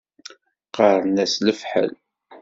Qqaṛen-as 0.67 1.33
lefḥel. 1.45 1.91